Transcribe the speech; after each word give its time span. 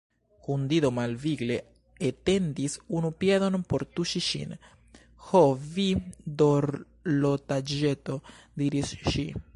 Hundido 0.47 0.89
malvigle 0.99 1.57
etendis 2.07 2.77
unu 3.01 3.11
piedon 3.23 3.59
por 3.73 3.85
tuŝi 3.99 4.23
ŝin. 4.29 4.55
"Ho, 5.29 5.45
vi 5.77 5.87
dorlotaĵeto," 6.43 8.21
diris 8.63 8.97
ŝi. 9.13 9.33